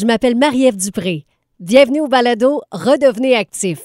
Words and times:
Je 0.00 0.06
m'appelle 0.06 0.34
Marie-Ève 0.34 0.78
Dupré. 0.78 1.26
Bienvenue 1.58 2.00
au 2.00 2.08
balado 2.08 2.62
Redevenez 2.72 3.36
actif. 3.36 3.80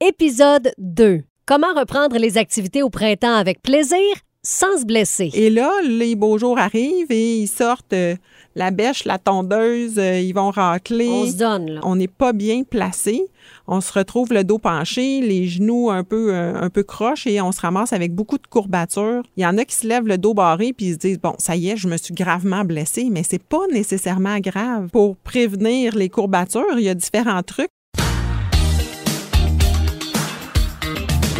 Épisode 0.00 0.70
2. 0.78 1.24
Comment 1.44 1.74
reprendre 1.74 2.18
les 2.18 2.38
activités 2.38 2.84
au 2.84 2.88
printemps 2.88 3.34
avec 3.34 3.60
plaisir? 3.60 3.98
Sans 4.42 4.78
se 4.78 4.86
blesser. 4.86 5.30
Et 5.34 5.50
là, 5.50 5.70
les 5.86 6.14
beaux 6.14 6.38
jours 6.38 6.58
arrivent 6.58 7.10
et 7.10 7.36
ils 7.36 7.48
sortent 7.48 7.92
euh, 7.92 8.16
la 8.54 8.70
bêche, 8.70 9.04
la 9.04 9.18
tondeuse, 9.18 9.98
euh, 9.98 10.18
ils 10.18 10.32
vont 10.32 10.50
racler. 10.50 11.08
On 11.08 11.26
se 11.26 11.36
donne, 11.36 11.70
là. 11.70 11.80
On 11.84 11.96
n'est 11.96 12.08
pas 12.08 12.32
bien 12.32 12.62
placé. 12.62 13.22
On 13.66 13.80
se 13.80 13.92
retrouve 13.92 14.32
le 14.32 14.42
dos 14.42 14.58
penché, 14.58 15.20
les 15.20 15.46
genoux 15.46 15.90
un 15.90 16.04
peu, 16.04 16.34
euh, 16.34 16.54
un 16.54 16.70
peu 16.70 16.82
croches 16.82 17.26
et 17.26 17.40
on 17.40 17.52
se 17.52 17.60
ramasse 17.60 17.92
avec 17.92 18.14
beaucoup 18.14 18.38
de 18.38 18.46
courbatures. 18.46 19.22
Il 19.36 19.42
y 19.42 19.46
en 19.46 19.58
a 19.58 19.64
qui 19.64 19.76
se 19.76 19.86
lèvent 19.86 20.06
le 20.06 20.18
dos 20.18 20.34
barré 20.34 20.72
puis 20.72 20.86
ils 20.86 20.92
se 20.94 20.98
disent 20.98 21.20
bon, 21.20 21.34
ça 21.38 21.54
y 21.56 21.68
est, 21.68 21.76
je 21.76 21.88
me 21.88 21.96
suis 21.96 22.14
gravement 22.14 22.64
blessé, 22.64 23.08
mais 23.10 23.22
c'est 23.22 23.42
pas 23.42 23.66
nécessairement 23.70 24.38
grave. 24.38 24.88
Pour 24.90 25.16
prévenir 25.16 25.94
les 25.94 26.08
courbatures, 26.08 26.78
il 26.78 26.84
y 26.84 26.88
a 26.88 26.94
différents 26.94 27.42
trucs. 27.42 27.70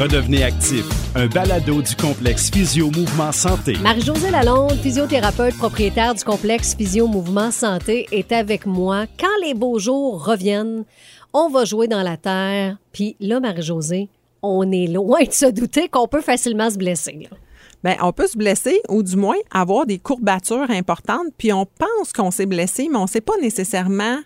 Redevenez 0.01 0.45
actif, 0.45 0.87
un 1.15 1.27
balado 1.27 1.83
du 1.83 1.95
complexe 1.95 2.51
Physio 2.51 2.91
Mouvement 2.91 3.33
Santé. 3.33 3.75
Marie-Josée 3.83 4.31
Lalonde, 4.31 4.73
physiothérapeute 4.77 5.55
propriétaire 5.59 6.15
du 6.15 6.25
complexe 6.25 6.75
Physio 6.75 7.07
Mouvement 7.07 7.51
Santé, 7.51 8.07
est 8.11 8.33
avec 8.33 8.65
moi. 8.65 9.05
Quand 9.19 9.27
les 9.45 9.53
beaux 9.53 9.79
jours 9.79 10.25
reviennent, 10.25 10.85
on 11.35 11.51
va 11.51 11.67
jouer 11.67 11.87
dans 11.87 12.03
la 12.03 12.17
terre. 12.17 12.79
Puis 12.93 13.15
là, 13.21 13.41
Marie-Josée, 13.41 14.09
on 14.41 14.73
est 14.73 14.87
loin 14.87 15.23
de 15.23 15.33
se 15.33 15.45
douter 15.45 15.91
qu'on 15.91 16.09
peut 16.09 16.23
facilement 16.23 16.71
se 16.71 16.79
blesser. 16.79 17.29
là. 17.31 17.37
Ben, 17.85 17.97
on 18.01 18.15
peut 18.15 18.27
se 18.27 18.39
blesser 18.39 18.81
ou 18.89 19.03
du 19.03 19.17
moins 19.17 19.37
avoir 19.51 19.85
des 19.85 19.99
courbatures 19.99 20.71
importantes, 20.71 21.27
puis 21.37 21.53
on 21.53 21.67
pense 21.67 22.15
qu'on 22.15 22.31
s'est 22.31 22.47
blessé, 22.47 22.89
mais 22.91 22.97
on 22.97 23.03
ne 23.03 23.07
sait 23.07 23.21
pas 23.21 23.37
nécessairement 23.43 24.17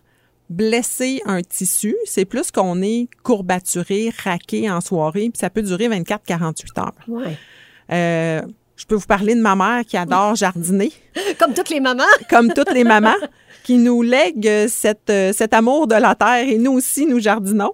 blesser 0.51 1.21
un 1.27 1.43
tissu. 1.43 1.97
C'est 2.05 2.25
plus 2.25 2.51
qu'on 2.51 2.83
est 2.83 3.09
courbaturé, 3.23 4.12
raqué 4.23 4.70
en 4.70 4.81
soirée, 4.81 5.31
puis 5.31 5.39
ça 5.39 5.50
peut 5.50 5.62
durer 5.62 5.89
24-48 5.89 6.81
heures. 6.81 6.92
Ouais. 7.09 7.37
Euh, 7.92 8.42
je 8.77 8.86
peux 8.86 8.94
vous 8.94 9.06
parler 9.06 9.34
de 9.34 9.41
ma 9.41 9.55
mère 9.55 9.84
qui 9.86 9.97
adore 9.97 10.34
jardiner, 10.34 10.92
Comme 11.39 11.55
toutes 11.55 11.70
les 11.70 11.80
mamans. 11.80 12.03
comme 12.30 12.53
toutes 12.53 12.72
les 12.72 12.84
mamans, 12.84 13.14
qui 13.62 13.78
nous 13.78 14.03
lègue 14.03 14.47
euh, 14.47 14.66
cette, 14.69 15.08
euh, 15.11 15.33
cet 15.33 15.55
amour 15.55 15.86
de 15.86 15.94
la 15.94 16.14
terre 16.14 16.48
et 16.48 16.58
nous 16.58 16.72
aussi, 16.72 17.06
nous 17.06 17.19
jardinons. 17.19 17.72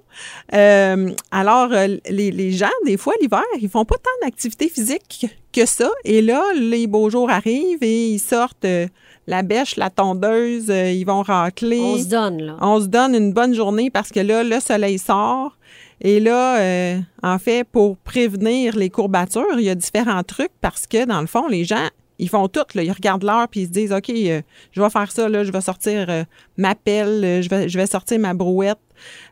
Euh, 0.54 1.10
alors, 1.32 1.72
euh, 1.72 1.96
les, 2.08 2.30
les 2.30 2.52
gens, 2.52 2.68
des 2.86 2.96
fois, 2.96 3.14
l'hiver, 3.20 3.42
ils 3.60 3.68
font 3.68 3.84
pas 3.84 3.96
tant 3.96 4.10
d'activité 4.26 4.68
physique 4.68 5.26
que 5.52 5.66
ça. 5.66 5.90
Et 6.04 6.22
là, 6.22 6.42
les 6.54 6.86
beaux 6.86 7.10
jours 7.10 7.28
arrivent 7.30 7.82
et 7.82 8.10
ils 8.10 8.20
sortent 8.20 8.64
euh, 8.64 8.86
la 9.26 9.42
bêche, 9.42 9.76
la 9.76 9.90
tondeuse, 9.90 10.70
euh, 10.70 10.90
ils 10.92 11.04
vont 11.04 11.22
racler. 11.22 11.80
On 11.80 11.98
se 11.98 12.04
donne, 12.04 12.42
là. 12.42 12.56
On 12.60 12.80
se 12.80 12.86
donne 12.86 13.14
une 13.14 13.32
bonne 13.32 13.54
journée 13.54 13.90
parce 13.90 14.10
que 14.10 14.20
là, 14.20 14.42
le 14.44 14.60
soleil 14.60 14.98
sort. 14.98 15.56
Et 16.00 16.20
là, 16.20 16.58
euh, 16.58 16.98
en 17.22 17.38
fait, 17.38 17.64
pour 17.64 17.96
prévenir 17.98 18.76
les 18.76 18.90
courbatures, 18.90 19.58
il 19.58 19.64
y 19.64 19.70
a 19.70 19.74
différents 19.74 20.22
trucs 20.22 20.52
parce 20.60 20.86
que, 20.86 21.04
dans 21.04 21.20
le 21.20 21.26
fond, 21.26 21.46
les 21.46 21.64
gens, 21.64 21.88
ils 22.18 22.28
font 22.28 22.48
tout. 22.48 22.64
Là. 22.74 22.82
Ils 22.82 22.92
regardent 22.92 23.24
l'heure 23.24 23.48
puis 23.48 23.60
ils 23.60 23.66
se 23.66 23.72
disent, 23.72 23.92
OK, 23.92 24.08
euh, 24.10 24.40
je 24.72 24.80
vais 24.80 24.90
faire 24.90 25.10
ça, 25.12 25.28
là, 25.28 25.44
je 25.44 25.52
vais 25.52 25.60
sortir 25.60 26.06
euh, 26.08 26.24
ma 26.56 26.74
pelle, 26.74 27.42
je, 27.42 27.48
vais, 27.48 27.68
je 27.68 27.78
vais 27.78 27.86
sortir 27.86 28.18
ma 28.18 28.34
brouette. 28.34 28.78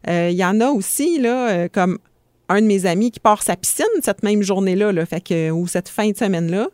Il 0.06 0.32
y 0.32 0.44
en 0.44 0.60
a 0.60 0.68
aussi, 0.68 1.18
là, 1.18 1.68
comme 1.68 1.98
un 2.48 2.62
de 2.62 2.66
mes 2.66 2.86
amis 2.86 3.10
qui 3.10 3.20
part 3.20 3.42
sa 3.42 3.56
piscine 3.56 3.84
cette 4.02 4.22
même 4.22 4.42
journée-là, 4.42 4.92
là, 4.92 5.06
fait 5.06 5.20
que, 5.20 5.50
ou 5.50 5.66
cette 5.66 5.88
fin 5.88 6.10
de 6.10 6.16
semaine-là. 6.16 6.68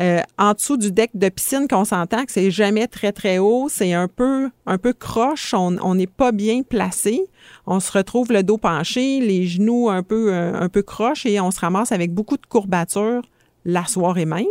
Euh, 0.00 0.20
en 0.38 0.52
dessous 0.52 0.76
du 0.76 0.92
deck 0.92 1.10
de 1.14 1.28
piscine, 1.28 1.66
qu'on 1.68 1.84
s'entend 1.84 2.24
que 2.24 2.30
c'est 2.30 2.52
jamais 2.52 2.86
très, 2.86 3.10
très 3.10 3.38
haut, 3.38 3.68
c'est 3.68 3.92
un 3.94 4.06
peu, 4.06 4.48
un 4.64 4.78
peu 4.78 4.92
croche, 4.92 5.54
on 5.54 5.76
on 5.82 5.96
n'est 5.96 6.06
pas 6.06 6.30
bien 6.30 6.62
placé. 6.62 7.24
On 7.66 7.80
se 7.80 7.90
retrouve 7.90 8.32
le 8.32 8.44
dos 8.44 8.58
penché, 8.58 9.18
les 9.20 9.46
genoux 9.46 9.88
un 9.90 10.04
peu, 10.04 10.32
euh, 10.32 10.54
un 10.54 10.68
peu 10.68 10.82
croches 10.82 11.26
et 11.26 11.40
on 11.40 11.50
se 11.50 11.58
ramasse 11.58 11.90
avec 11.90 12.12
beaucoup 12.12 12.36
de 12.36 12.46
courbatures 12.46 13.22
la 13.64 13.86
soirée 13.86 14.24
même 14.24 14.46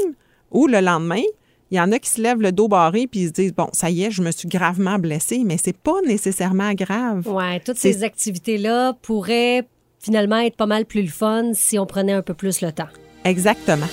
ou 0.51 0.67
le 0.67 0.81
lendemain. 0.81 1.23
Il 1.72 1.77
y 1.77 1.79
en 1.79 1.91
a 1.91 2.00
qui 2.00 2.09
se 2.09 2.22
lèvent 2.22 2.41
le 2.41 2.51
dos 2.51 2.67
barré 2.67 3.07
puis 3.07 3.22
ils 3.22 3.27
se 3.27 3.33
disent 3.33 3.53
bon 3.53 3.67
ça 3.73 3.89
y 3.89 4.03
est 4.03 4.11
je 4.11 4.22
me 4.22 4.31
suis 4.31 4.47
gravement 4.47 5.00
blessé 5.00 5.44
mais 5.45 5.57
c'est 5.57 5.75
pas 5.75 6.00
nécessairement 6.06 6.73
grave. 6.73 7.27
Ouais, 7.27 7.59
toutes 7.61 7.77
ces 7.77 8.03
activités-là 8.03 8.94
pourraient 9.01 9.66
finalement 10.07 10.38
être 10.38 10.56
pas 10.56 10.68
mal 10.68 10.85
plus 10.85 11.01
le 11.01 11.09
fun 11.09 11.51
si 11.53 11.78
on 11.78 11.85
prenait 11.85 12.13
un 12.13 12.22
peu 12.22 12.34
plus 12.34 12.62
le 12.62 12.72
temps. 12.72 12.88
Exactement. 13.25 13.88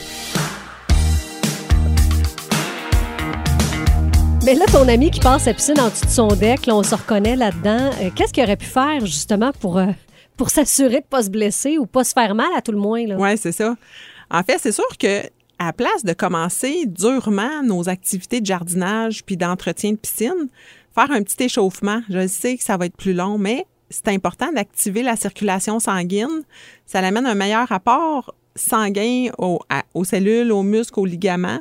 Mais 4.44 4.54
là, 4.54 4.64
ton 4.66 4.86
ami 4.86 5.10
qui 5.10 5.18
passe 5.18 5.44
sa 5.44 5.54
piscine 5.54 5.80
en 5.80 5.88
dessous 5.88 6.04
de 6.04 6.10
son 6.10 6.28
deck, 6.28 6.66
là, 6.66 6.76
on 6.76 6.84
se 6.84 6.94
reconnaît 6.94 7.34
là-dedans. 7.34 7.90
Euh, 8.00 8.10
Qu'est-ce 8.14 8.32
qu'il 8.32 8.44
aurait 8.44 8.56
pu 8.56 8.66
faire 8.66 9.00
justement 9.04 9.50
pour, 9.58 9.78
euh, 9.78 9.86
pour 10.36 10.50
s'assurer 10.50 11.00
de 11.00 11.06
pas 11.06 11.24
se 11.24 11.30
blesser 11.30 11.78
ou 11.78 11.86
pas 11.86 12.04
se 12.04 12.12
faire 12.12 12.36
mal 12.36 12.50
à 12.56 12.62
tout 12.62 12.70
le 12.70 12.78
moins? 12.78 13.04
Oui, 13.16 13.36
c'est 13.36 13.52
ça. 13.52 13.74
En 14.30 14.42
fait, 14.44 14.58
c'est 14.60 14.72
sûr 14.72 14.86
que 14.96 15.22
à 15.58 15.72
place 15.72 16.04
de 16.04 16.12
commencer 16.12 16.84
durement 16.86 17.62
nos 17.64 17.88
activités 17.88 18.40
de 18.40 18.46
jardinage 18.46 19.24
puis 19.24 19.36
d'entretien 19.36 19.92
de 19.92 19.96
piscine, 19.96 20.48
faire 20.94 21.10
un 21.10 21.22
petit 21.22 21.44
échauffement. 21.44 22.02
Je 22.08 22.28
sais 22.28 22.56
que 22.56 22.62
ça 22.62 22.76
va 22.76 22.86
être 22.86 22.96
plus 22.96 23.14
long, 23.14 23.36
mais 23.38 23.66
c'est 23.90 24.08
important 24.08 24.50
d'activer 24.52 25.02
la 25.02 25.16
circulation 25.16 25.78
sanguine. 25.80 26.42
Ça 26.86 27.00
amène 27.00 27.26
un 27.26 27.34
meilleur 27.34 27.70
apport 27.72 28.34
sanguin 28.56 29.28
aux, 29.38 29.58
à- 29.68 29.82
aux 29.94 30.04
cellules, 30.04 30.52
aux 30.52 30.62
muscles, 30.62 31.00
aux 31.00 31.04
ligaments. 31.06 31.58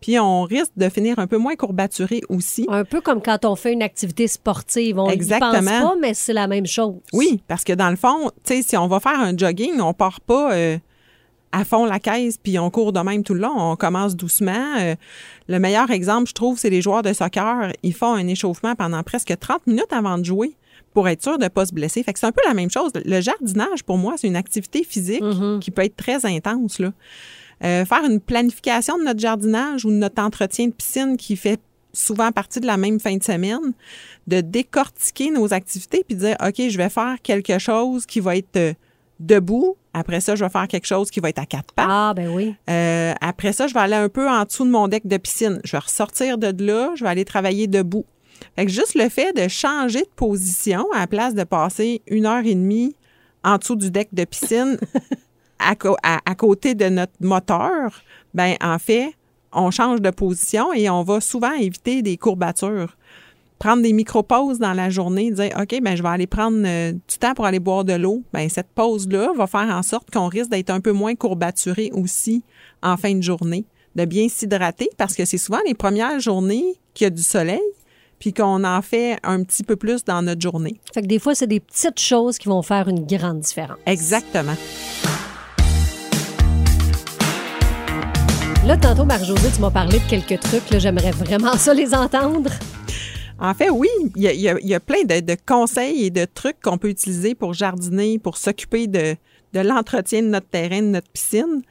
Puis 0.00 0.18
on 0.18 0.42
risque 0.42 0.72
de 0.76 0.88
finir 0.88 1.18
un 1.18 1.26
peu 1.28 1.38
moins 1.38 1.54
courbaturé 1.54 2.20
aussi. 2.28 2.66
Un 2.68 2.84
peu 2.84 3.00
comme 3.00 3.22
quand 3.22 3.44
on 3.44 3.54
fait 3.56 3.72
une 3.72 3.82
activité 3.82 4.26
sportive. 4.26 4.98
On 4.98 5.02
n'y 5.02 5.06
pense 5.08 5.14
Exactement. 5.14 5.80
pas, 5.90 5.94
mais 6.00 6.14
c'est 6.14 6.32
la 6.32 6.48
même 6.48 6.66
chose. 6.66 6.96
Oui, 7.12 7.40
parce 7.48 7.62
que 7.64 7.72
dans 7.72 7.88
le 7.90 7.96
fond, 7.96 8.30
tu 8.44 8.54
sais, 8.56 8.62
si 8.62 8.76
on 8.76 8.88
va 8.88 8.98
faire 9.00 9.18
un 9.20 9.36
jogging, 9.36 9.80
on 9.80 9.94
part 9.94 10.20
pas 10.20 10.52
euh, 10.54 10.78
à 11.52 11.64
fond 11.64 11.84
la 11.86 12.00
caisse 12.00 12.36
puis 12.42 12.58
on 12.58 12.70
court 12.70 12.92
de 12.92 13.00
même 13.00 13.22
tout 13.22 13.34
le 13.34 13.40
long. 13.40 13.54
On 13.56 13.76
commence 13.76 14.16
doucement. 14.16 14.74
Euh, 14.80 14.96
le 15.48 15.58
meilleur 15.60 15.90
exemple, 15.92 16.28
je 16.28 16.34
trouve, 16.34 16.58
c'est 16.58 16.70
les 16.70 16.82
joueurs 16.82 17.02
de 17.02 17.12
soccer. 17.12 17.72
Ils 17.84 17.94
font 17.94 18.12
un 18.14 18.26
échauffement 18.26 18.74
pendant 18.74 19.02
presque 19.04 19.32
30 19.38 19.66
minutes 19.68 19.92
avant 19.92 20.18
de 20.18 20.24
jouer 20.24 20.56
pour 20.92 21.08
être 21.08 21.22
sûr 21.22 21.38
de 21.38 21.44
ne 21.44 21.48
pas 21.48 21.66
se 21.66 21.72
blesser. 21.72 22.02
Fait 22.02 22.12
que 22.12 22.18
c'est 22.18 22.26
un 22.26 22.32
peu 22.32 22.42
la 22.46 22.54
même 22.54 22.70
chose. 22.70 22.90
Le 22.94 23.20
jardinage, 23.20 23.82
pour 23.84 23.98
moi, 23.98 24.14
c'est 24.16 24.26
une 24.26 24.36
activité 24.36 24.84
physique 24.84 25.24
qui 25.60 25.70
peut 25.70 25.84
être 25.84 25.96
très 25.96 26.24
intense. 26.26 26.78
Là. 26.78 26.92
Euh, 27.64 27.84
faire 27.84 28.04
une 28.04 28.20
planification 28.20 28.98
de 28.98 29.04
notre 29.04 29.20
jardinage 29.20 29.84
ou 29.84 29.90
de 29.90 29.96
notre 29.96 30.20
entretien 30.20 30.66
de 30.66 30.72
piscine 30.72 31.16
qui 31.16 31.36
fait 31.36 31.60
souvent 31.92 32.32
partie 32.32 32.58
de 32.58 32.66
la 32.66 32.76
même 32.76 32.98
fin 32.98 33.16
de 33.16 33.22
semaine, 33.22 33.72
de 34.26 34.40
décortiquer 34.40 35.30
nos 35.30 35.52
activités 35.52 36.02
puis 36.06 36.16
de 36.16 36.20
dire, 36.20 36.36
OK, 36.44 36.68
je 36.68 36.76
vais 36.76 36.88
faire 36.88 37.16
quelque 37.22 37.58
chose 37.58 38.06
qui 38.06 38.18
va 38.20 38.36
être 38.36 38.56
euh, 38.56 38.72
debout. 39.20 39.76
Après 39.94 40.20
ça, 40.20 40.34
je 40.34 40.44
vais 40.44 40.50
faire 40.50 40.66
quelque 40.66 40.86
chose 40.86 41.10
qui 41.10 41.20
va 41.20 41.28
être 41.28 41.38
à 41.38 41.46
quatre 41.46 41.72
pattes. 41.74 41.86
Ah, 41.88 42.14
ben 42.16 42.28
oui. 42.28 42.54
Euh, 42.68 43.12
après 43.20 43.52
ça, 43.52 43.66
je 43.66 43.74
vais 43.74 43.80
aller 43.80 43.94
un 43.94 44.08
peu 44.08 44.28
en 44.28 44.44
dessous 44.44 44.64
de 44.64 44.70
mon 44.70 44.88
deck 44.88 45.06
de 45.06 45.16
piscine. 45.18 45.60
Je 45.64 45.72
vais 45.72 45.78
ressortir 45.78 46.38
de 46.38 46.64
là, 46.64 46.92
je 46.96 47.04
vais 47.04 47.10
aller 47.10 47.24
travailler 47.24 47.66
debout. 47.66 48.06
Fait 48.56 48.66
que 48.66 48.70
juste 48.72 48.94
le 48.94 49.08
fait 49.08 49.32
de 49.34 49.48
changer 49.48 50.00
de 50.02 50.10
position 50.14 50.84
à 50.94 51.00
la 51.00 51.06
place 51.06 51.34
de 51.34 51.44
passer 51.44 52.02
une 52.06 52.26
heure 52.26 52.44
et 52.44 52.54
demie 52.54 52.94
en 53.44 53.56
dessous 53.56 53.76
du 53.76 53.90
deck 53.90 54.08
de 54.12 54.24
piscine 54.24 54.78
à, 55.58 55.74
co- 55.74 55.96
à- 56.02 56.20
à 56.26 56.34
côté 56.34 56.74
de 56.74 56.88
notre 56.88 57.12
moteur, 57.20 58.02
ben 58.34 58.54
en 58.62 58.78
fait, 58.78 59.12
on 59.52 59.70
change 59.70 60.00
de 60.00 60.10
position 60.10 60.72
et 60.72 60.88
on 60.90 61.02
va 61.02 61.20
souvent 61.20 61.52
éviter 61.52 62.02
des 62.02 62.16
courbatures. 62.16 62.96
Prendre 63.58 63.82
des 63.82 63.92
micro-pauses 63.92 64.58
dans 64.58 64.72
la 64.72 64.90
journée, 64.90 65.30
dire 65.30 65.50
OK, 65.60 65.80
ben 65.82 65.96
je 65.96 66.02
vais 66.02 66.08
aller 66.08 66.26
prendre 66.26 66.62
euh, 66.66 66.92
du 66.92 67.18
temps 67.18 67.32
pour 67.34 67.46
aller 67.46 67.60
boire 67.60 67.84
de 67.84 67.92
l'eau. 67.92 68.22
Ben 68.32 68.48
cette 68.48 68.68
pause-là 68.74 69.32
va 69.36 69.46
faire 69.46 69.68
en 69.74 69.82
sorte 69.82 70.10
qu'on 70.10 70.26
risque 70.28 70.50
d'être 70.50 70.70
un 70.70 70.80
peu 70.80 70.90
moins 70.92 71.14
courbaturé 71.14 71.90
aussi 71.94 72.42
en 72.82 72.96
fin 72.96 73.14
de 73.14 73.22
journée, 73.22 73.64
de 73.94 74.04
bien 74.04 74.28
s'hydrater 74.28 74.88
parce 74.98 75.14
que 75.14 75.24
c'est 75.24 75.38
souvent 75.38 75.60
les 75.66 75.74
premières 75.74 76.18
journées 76.18 76.74
qu'il 76.92 77.04
y 77.04 77.06
a 77.06 77.10
du 77.10 77.22
soleil 77.22 77.60
puis 78.22 78.32
qu'on 78.32 78.62
en 78.62 78.82
fait 78.82 79.18
un 79.24 79.42
petit 79.42 79.64
peu 79.64 79.74
plus 79.74 80.04
dans 80.04 80.22
notre 80.22 80.40
journée. 80.40 80.78
Fait 80.94 81.02
que 81.02 81.08
des 81.08 81.18
fois, 81.18 81.34
c'est 81.34 81.48
des 81.48 81.58
petites 81.58 81.98
choses 81.98 82.38
qui 82.38 82.46
vont 82.46 82.62
faire 82.62 82.86
une 82.86 83.04
grande 83.04 83.40
différence. 83.40 83.78
Exactement. 83.84 84.54
Là, 88.64 88.76
tantôt, 88.76 89.04
Marie-Josée, 89.04 89.48
tu 89.52 89.60
m'as 89.60 89.72
parlé 89.72 89.98
de 89.98 90.04
quelques 90.08 90.38
trucs. 90.40 90.78
J'aimerais 90.78 91.10
vraiment 91.10 91.54
ça 91.56 91.74
les 91.74 91.92
entendre. 91.96 92.48
En 93.40 93.54
fait, 93.54 93.70
oui, 93.70 93.88
il 94.14 94.22
y 94.22 94.28
a, 94.28 94.32
il 94.32 94.40
y 94.40 94.48
a- 94.48 94.58
il 94.60 94.68
y 94.68 94.74
a 94.74 94.78
plein 94.78 95.02
de, 95.02 95.18
de 95.18 95.36
conseils 95.44 96.04
et 96.04 96.10
de 96.10 96.24
trucs 96.32 96.60
qu'on 96.62 96.78
peut 96.78 96.90
utiliser 96.90 97.34
pour 97.34 97.54
jardiner, 97.54 98.20
pour 98.20 98.36
s'occuper 98.36 98.86
de, 98.86 99.16
de 99.52 99.60
l'entretien 99.60 100.22
de 100.22 100.28
notre 100.28 100.46
terrain, 100.46 100.80
de 100.80 100.86
notre 100.86 101.08
piscine. 101.10 101.62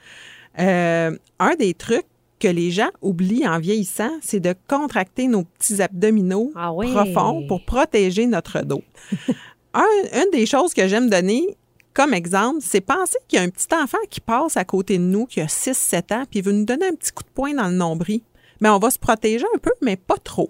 Euh, 0.60 1.16
un 1.40 1.56
des 1.56 1.74
trucs 1.74 2.06
que 2.42 2.48
les 2.48 2.72
gens 2.72 2.90
oublient 3.02 3.48
en 3.48 3.60
vieillissant, 3.60 4.12
c'est 4.22 4.40
de 4.40 4.54
contracter 4.68 5.28
nos 5.28 5.44
petits 5.44 5.82
abdominaux 5.82 6.52
Ah 6.56 6.74
oui. 6.74 6.92
profonds 6.92 7.46
pour 7.48 7.64
protéger 7.64 8.26
notre 8.26 8.62
dos. 8.62 8.82
Un- 9.74 9.84
une 10.14 10.32
des 10.32 10.46
choses 10.46 10.74
que 10.74 10.88
j'aime 10.88 11.10
donner 11.10 11.56
comme 11.94 12.14
exemple, 12.14 12.60
c'est 12.62 12.82
penser 12.82 13.18
qu'il 13.28 13.38
y 13.38 13.42
a 13.42 13.46
un 13.46 13.50
petit 13.50 13.68
enfant 13.74 13.98
qui 14.10 14.22
passe 14.22 14.56
à 14.58 14.64
côté 14.64 14.98
de 14.98 15.04
nous, 15.04 15.26
qui 15.26 15.42
a 15.42 15.46
6-7 15.48 16.14
ans, 16.14 16.24
puis 16.30 16.40
il 16.40 16.46
veut 16.46 16.54
nous 16.54 16.64
donner 16.66 16.88
un 16.88 16.96
petit 16.96 17.12
coup 17.12 17.24
de 17.24 17.30
poing 17.34 17.54
dans 17.54 17.68
le 17.68 17.76
nombril. 17.76 18.22
Mais 18.62 18.70
on 18.70 18.80
va 18.80 18.90
se 18.92 19.00
protéger 19.00 19.46
un 19.54 19.58
peu, 19.58 19.72
mais 19.82 19.98
pas 19.98 20.18
trop. 20.24 20.50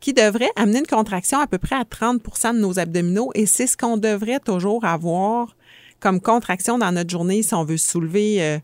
qui 0.00 0.14
devrait 0.14 0.48
amener 0.56 0.78
une 0.78 0.86
contraction 0.86 1.40
à 1.40 1.46
peu 1.46 1.58
près 1.58 1.76
à 1.76 1.82
30% 1.84 2.54
de 2.54 2.58
nos 2.58 2.78
abdominaux 2.78 3.30
et 3.34 3.44
c'est 3.44 3.66
ce 3.66 3.76
qu'on 3.76 3.98
devrait 3.98 4.40
toujours 4.40 4.84
avoir 4.86 5.54
comme 6.00 6.20
contraction 6.22 6.78
dans 6.78 6.90
notre 6.92 7.10
journée 7.10 7.42
si 7.42 7.52
on 7.54 7.64
veut 7.64 7.76
soulever 7.76 8.42
euh, 8.42 8.58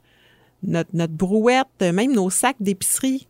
notre, 0.67 0.91
notre, 0.93 1.13
brouette, 1.13 1.81
même 1.81 2.13
nos 2.13 2.31
sacs 2.31 2.57
d'épicerie. 2.61 3.27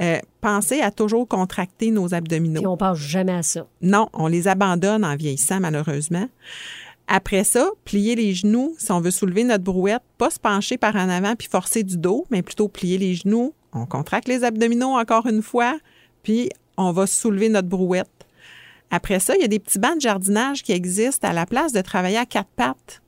Euh, 0.00 0.18
pensez 0.40 0.80
à 0.80 0.90
toujours 0.90 1.26
contracter 1.26 1.90
nos 1.90 2.14
abdominaux. 2.14 2.62
Et 2.62 2.66
on 2.66 2.76
pense 2.76 2.98
jamais 2.98 3.32
à 3.32 3.42
ça. 3.42 3.66
Non, 3.82 4.08
on 4.12 4.26
les 4.26 4.48
abandonne 4.48 5.04
en 5.04 5.16
vieillissant 5.16 5.60
malheureusement. 5.60 6.28
Après 7.08 7.42
ça, 7.42 7.70
plier 7.84 8.14
les 8.14 8.34
genoux 8.34 8.74
si 8.78 8.92
on 8.92 9.00
veut 9.00 9.10
soulever 9.10 9.42
notre 9.42 9.64
brouette, 9.64 10.02
pas 10.18 10.30
se 10.30 10.38
pencher 10.38 10.76
par 10.76 10.94
en 10.94 11.08
avant 11.08 11.34
puis 11.34 11.48
forcer 11.48 11.82
du 11.82 11.96
dos, 11.96 12.26
mais 12.30 12.42
plutôt 12.42 12.68
plier 12.68 12.98
les 12.98 13.14
genoux. 13.14 13.54
On 13.72 13.86
contracte 13.86 14.28
les 14.28 14.44
abdominaux 14.44 14.98
encore 14.98 15.26
une 15.26 15.42
fois, 15.42 15.78
puis 16.22 16.50
on 16.76 16.92
va 16.92 17.06
soulever 17.06 17.48
notre 17.48 17.68
brouette. 17.68 18.08
Après 18.90 19.20
ça, 19.20 19.34
il 19.36 19.40
y 19.42 19.44
a 19.44 19.48
des 19.48 19.58
petits 19.58 19.78
bancs 19.78 19.96
de 19.96 20.00
jardinage 20.00 20.62
qui 20.62 20.72
existent 20.72 21.28
à 21.28 21.32
la 21.32 21.46
place 21.46 21.72
de 21.72 21.80
travailler 21.80 22.18
à 22.18 22.26
quatre 22.26 22.50
pattes 22.56 23.02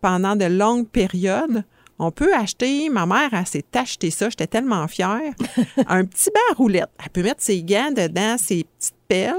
pendant 0.00 0.36
de 0.36 0.44
longues 0.44 0.88
périodes. 0.88 1.64
On 2.04 2.10
peut 2.10 2.34
acheter, 2.34 2.88
ma 2.88 3.06
mère, 3.06 3.28
elle 3.32 3.46
s'est 3.46 3.64
acheté 3.74 4.10
ça, 4.10 4.28
j'étais 4.28 4.48
tellement 4.48 4.88
fière, 4.88 5.20
un 5.86 6.04
petit 6.04 6.30
banc 6.30 6.40
à 6.50 6.54
roulette. 6.54 6.90
Elle 6.98 7.10
peut 7.10 7.22
mettre 7.22 7.40
ses 7.40 7.62
gants 7.62 7.92
dedans, 7.92 8.36
ses 8.38 8.64
petites 8.64 8.94
pelles, 9.06 9.36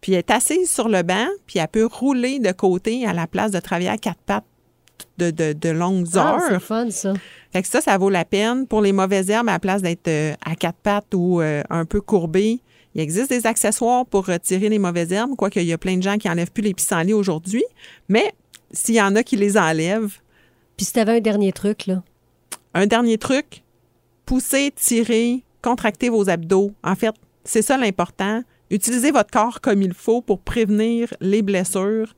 puis 0.00 0.14
elle 0.14 0.18
est 0.18 0.30
assise 0.32 0.68
sur 0.68 0.88
le 0.88 1.04
banc, 1.04 1.28
puis 1.46 1.60
elle 1.60 1.68
peut 1.68 1.86
rouler 1.86 2.40
de 2.40 2.50
côté 2.50 3.06
à 3.06 3.12
la 3.12 3.28
place 3.28 3.52
de 3.52 3.60
travailler 3.60 3.90
à 3.90 3.96
quatre 3.96 4.18
pattes 4.26 4.44
de, 5.18 5.30
de, 5.30 5.68
longues 5.68 6.08
ah, 6.16 6.34
heures. 6.34 6.42
C'est 6.48 6.60
fun, 6.60 6.90
ça. 6.90 7.14
Fait 7.52 7.62
que 7.62 7.68
ça, 7.68 7.80
ça 7.80 7.96
vaut 7.96 8.10
la 8.10 8.24
peine. 8.24 8.66
Pour 8.66 8.80
les 8.80 8.92
mauvaises 8.92 9.30
herbes, 9.30 9.48
à 9.48 9.52
la 9.52 9.58
place 9.60 9.82
d'être 9.82 10.08
euh, 10.08 10.34
à 10.44 10.56
quatre 10.56 10.78
pattes 10.78 11.14
ou 11.14 11.40
euh, 11.40 11.62
un 11.70 11.84
peu 11.84 12.00
courbé, 12.00 12.60
il 12.96 13.00
existe 13.00 13.30
des 13.30 13.46
accessoires 13.46 14.04
pour 14.04 14.26
retirer 14.26 14.68
les 14.68 14.80
mauvaises 14.80 15.12
herbes, 15.12 15.36
quoique 15.36 15.60
il 15.60 15.66
y 15.66 15.72
a 15.72 15.78
plein 15.78 15.96
de 15.96 16.02
gens 16.02 16.18
qui 16.18 16.26
n'enlèvent 16.26 16.50
plus 16.50 16.64
les 16.64 16.74
pissenlits 16.74 17.12
aujourd'hui. 17.12 17.64
Mais 18.08 18.32
s'il 18.72 18.96
y 18.96 19.02
en 19.02 19.14
a 19.14 19.22
qui 19.22 19.36
les 19.36 19.56
enlèvent. 19.56 20.18
Puis 20.80 20.86
si 20.86 20.94
tu 20.94 20.98
avais 21.00 21.18
un 21.18 21.20
dernier 21.20 21.52
truc, 21.52 21.84
là? 21.84 22.02
Un 22.72 22.86
dernier 22.86 23.18
truc, 23.18 23.64
pousser, 24.24 24.72
tirer, 24.74 25.44
contracter 25.60 26.08
vos 26.08 26.30
abdos. 26.30 26.72
En 26.82 26.94
fait, 26.94 27.14
c'est 27.44 27.60
ça 27.60 27.76
l'important. 27.76 28.40
Utilisez 28.70 29.10
votre 29.10 29.30
corps 29.30 29.60
comme 29.60 29.82
il 29.82 29.92
faut 29.92 30.22
pour 30.22 30.40
prévenir 30.40 31.12
les 31.20 31.42
blessures. 31.42 32.14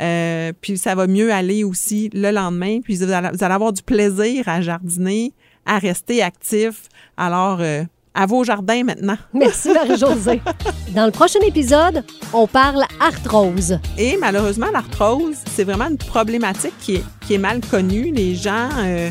Euh, 0.00 0.52
puis 0.60 0.78
ça 0.78 0.94
va 0.94 1.08
mieux 1.08 1.32
aller 1.32 1.64
aussi 1.64 2.08
le 2.14 2.30
lendemain. 2.30 2.78
Puis 2.80 2.94
vous 2.94 3.10
allez, 3.10 3.42
avoir 3.42 3.72
du 3.72 3.82
plaisir 3.82 4.48
à 4.48 4.60
jardiner, 4.60 5.32
à 5.64 5.80
rester 5.80 6.22
actif. 6.22 6.82
Alors, 7.16 7.60
euh, 7.60 7.82
à 8.14 8.26
vos 8.26 8.44
jardins 8.44 8.84
maintenant. 8.84 9.18
Merci 9.34 9.72
Marie-Josée. 9.72 10.40
Dans 10.94 11.04
le 11.04 11.10
prochain 11.10 11.40
épisode, 11.40 12.04
on 12.32 12.46
parle 12.46 12.84
arthrose. 13.00 13.78
Et 13.98 14.16
malheureusement, 14.18 14.68
l'arthrose, 14.72 15.36
c'est 15.52 15.64
vraiment 15.64 15.88
une 15.88 15.98
problématique 15.98 16.74
qui 16.80 16.96
est, 16.96 17.04
qui 17.26 17.34
est 17.34 17.38
mal 17.38 17.60
connue. 17.60 18.12
Les 18.12 18.34
gens 18.34 18.68
euh, 18.78 19.10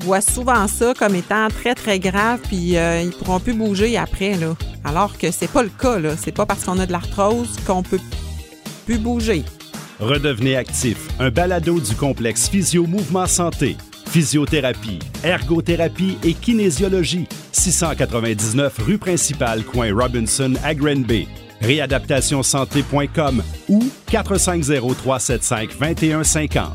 voient 0.00 0.20
souvent 0.20 0.68
ça 0.68 0.92
comme 0.94 1.14
étant 1.14 1.48
très, 1.48 1.74
très 1.74 1.98
grave, 1.98 2.40
puis 2.46 2.76
euh, 2.76 3.02
ils 3.02 3.10
pourront 3.10 3.40
plus 3.40 3.54
bouger 3.54 3.96
après. 3.96 4.34
Là. 4.34 4.54
Alors 4.84 5.16
que 5.16 5.30
c'est 5.30 5.50
pas 5.50 5.62
le 5.62 5.70
cas. 5.70 5.98
Là. 5.98 6.10
C'est 6.16 6.32
pas 6.32 6.46
parce 6.46 6.64
qu'on 6.64 6.78
a 6.78 6.86
de 6.86 6.92
l'arthrose 6.92 7.56
qu'on 7.66 7.82
peut 7.82 8.00
plus 8.84 8.98
bouger. 8.98 9.44
Redevenez 10.00 10.56
actif, 10.56 11.08
un 11.18 11.30
balado 11.30 11.80
du 11.80 11.94
complexe 11.96 12.48
Physio-Mouvement 12.48 13.26
Santé. 13.26 13.76
Physiothérapie, 14.08 14.98
ergothérapie 15.22 16.16
et 16.24 16.32
kinésiologie. 16.32 17.28
699 17.52 18.78
rue 18.78 18.96
principale, 18.96 19.62
coin 19.64 19.94
Robinson 19.94 20.54
à 20.64 20.74
Granby. 20.74 21.28
Réadaptationsanté.com 21.60 23.42
ou 23.68 23.84
450-375-2150. 24.10 26.68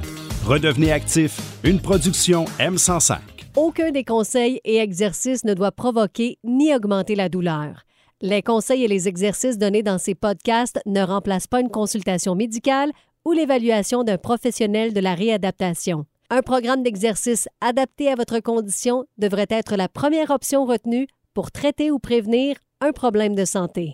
Redevenez 0.46 0.92
actif, 0.92 1.40
une 1.64 1.80
production 1.80 2.46
M105. 2.60 3.18
Aucun 3.56 3.90
des 3.90 4.04
conseils 4.04 4.62
et 4.64 4.78
exercices 4.78 5.44
ne 5.44 5.56
doit 5.56 5.72
provoquer 5.72 6.38
ni 6.44 6.76
augmenter 6.76 7.16
la 7.16 7.30
douleur. 7.30 7.88
Les 8.22 8.44
conseils 8.44 8.84
et 8.84 8.88
les 8.88 9.08
exercices 9.08 9.58
donnés 9.58 9.82
dans 9.82 9.98
ces 9.98 10.14
podcasts 10.14 10.80
ne 10.86 11.02
remplacent 11.02 11.48
pas 11.48 11.62
une 11.62 11.72
consultation 11.72 12.36
médicale 12.36 12.92
ou 13.26 13.32
l'évaluation 13.32 14.04
d'un 14.04 14.20
professionnel 14.20 14.94
de 14.94 15.00
la 15.00 15.16
réadaptation. 15.16 16.06
Un 16.30 16.42
programme 16.42 16.84
d'exercice 16.84 17.48
adapté 17.62 18.10
à 18.10 18.16
votre 18.16 18.40
condition 18.40 19.06
devrait 19.18 19.48
être 19.50 19.76
la 19.76 19.90
première 19.90 20.32
option 20.32 20.66
retenue 20.66 21.08
pour 21.34 21.52
traiter 21.52 21.92
ou 21.92 22.00
prévenir 22.00 22.58
un 22.82 22.92
problème 22.92 23.36
de 23.36 23.46
santé. 23.46 23.94